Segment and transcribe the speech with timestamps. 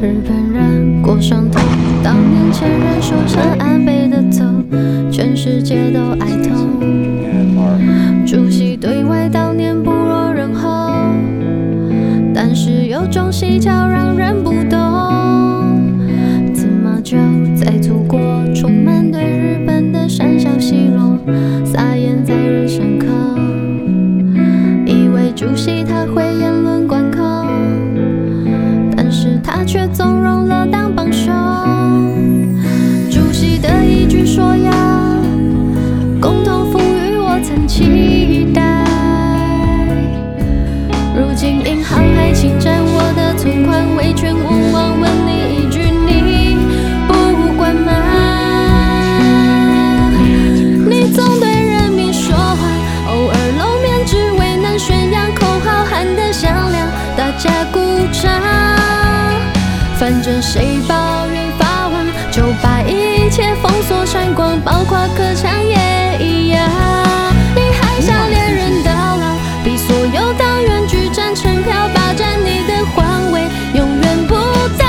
[0.00, 1.60] 日本人过上头，
[2.02, 4.44] 当年前人说成安倍的头，
[5.10, 6.50] 全世界都爱投。
[8.26, 10.94] 主席对外悼念不若人后，
[12.34, 14.80] 但是有种蹊跷让人不懂，
[16.54, 17.18] 怎么就
[17.54, 18.18] 在祖国
[25.42, 27.42] 主席他会言论管控。
[29.42, 31.32] 他却纵容了当帮凶。
[33.10, 34.71] 主席的一句说要
[60.02, 66.68] 反正谁抱怨法网，就把一切封锁删光，包括柯强也一样。
[67.54, 73.42] 你还想连任到老，逼所有党员举债成票，霸占你的皇位，
[73.74, 74.34] 永远不
[74.76, 74.84] 倒。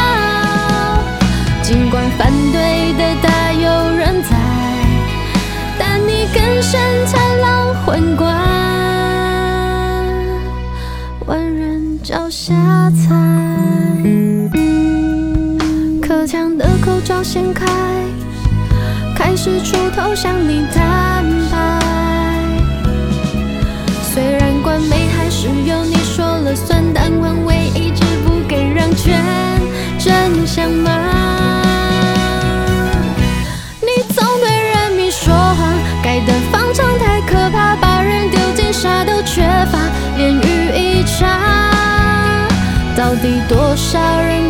[1.61, 4.35] 尽管反对的大有人在，
[5.77, 8.35] 但你更胜豺狼混观，
[11.27, 12.55] 万人脚下
[12.89, 13.62] 踩。
[17.03, 17.65] 枪的口罩掀开，
[19.15, 21.57] 开始出头向你坦白。
[24.13, 29.21] 虽然官媒还是由你说了算，但换位一直不给让，全
[29.99, 30.91] 真相吗？
[33.81, 39.79] 你总对人民说谎，盖的方舱太可怕，把人丢进沙都缺乏，
[40.17, 41.27] 连雨一场。
[42.95, 44.42] 到底多少人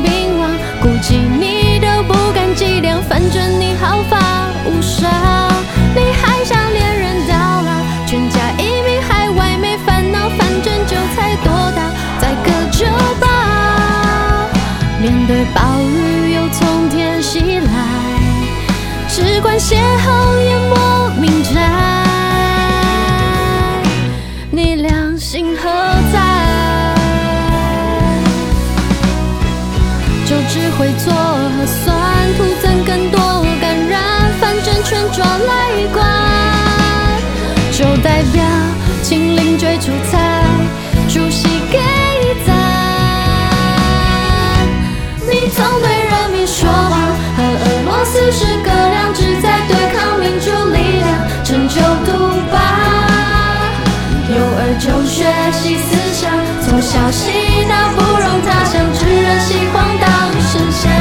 [54.79, 57.31] 就学习思想，从小嬉
[57.65, 60.09] 闹不容他乡，只认心荒当
[60.41, 60.91] 神仙。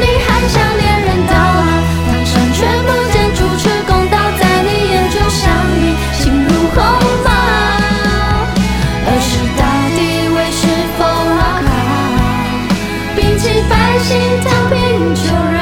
[0.00, 1.60] 你还想恋人到老，
[2.06, 2.56] 当山却
[2.86, 5.44] 不见主持公道，在你眼中相
[5.76, 6.76] 依心如鸿
[7.24, 7.28] 毛。
[9.06, 9.60] 儿时大
[9.94, 9.98] 地
[10.34, 10.60] 为是
[10.96, 10.98] 否
[11.36, 11.70] 牢靠，
[13.16, 14.08] 摒弃百姓
[14.42, 14.76] 躺平
[15.14, 15.22] 求
[15.52, 15.60] 饶，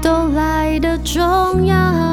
[0.00, 0.38] 都来
[0.78, 2.05] 得重要。